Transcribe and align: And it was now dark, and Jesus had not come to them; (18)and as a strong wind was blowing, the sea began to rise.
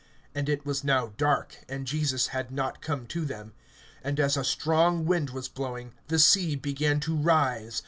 And 0.33 0.49
it 0.49 0.65
was 0.65 0.83
now 0.83 1.13
dark, 1.15 1.59
and 1.69 1.85
Jesus 1.85 2.29
had 2.29 2.49
not 2.49 2.81
come 2.81 3.05
to 3.05 3.23
them; 3.23 3.53
(18)and 4.03 4.17
as 4.19 4.35
a 4.35 4.43
strong 4.43 5.05
wind 5.05 5.29
was 5.29 5.47
blowing, 5.47 5.93
the 6.07 6.17
sea 6.17 6.55
began 6.55 6.99
to 7.01 7.15
rise. 7.15 7.79